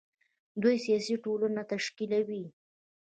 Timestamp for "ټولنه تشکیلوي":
1.23-2.43